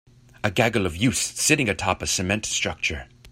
A 0.43 0.49
gaggle 0.49 0.87
of 0.87 0.97
youths 0.97 1.39
sitting 1.39 1.69
atop 1.69 2.01
a 2.01 2.07
cement 2.07 2.47
structure. 2.47 3.07